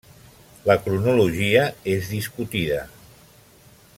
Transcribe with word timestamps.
La 0.69 0.75
cronologia 0.85 1.67
és 1.97 2.09
discutida. 2.15 2.83